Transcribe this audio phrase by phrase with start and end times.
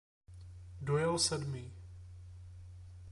[0.85, 1.63] Dojel sedmý.